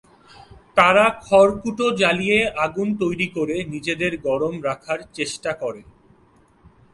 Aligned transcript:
তারা 0.77 1.05
খড়কুটো 1.21 1.85
জ্বালিয়ে 1.99 2.39
আগুন 2.65 2.87
তৈরি 3.01 3.27
করে 3.37 3.55
নিজেদের 3.73 4.13
গরম 4.27 4.53
রাখার 4.67 4.99
চেষ্টা 5.17 5.51
করে। 5.61 5.81